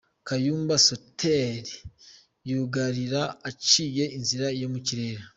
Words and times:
Kayumba 0.27 0.75
Soter 0.87 1.61
yugarira 2.49 3.21
aciye 3.49 4.03
inzira 4.17 4.47
yo 4.61 4.67
mu 4.73 4.79
kirere. 4.87 5.23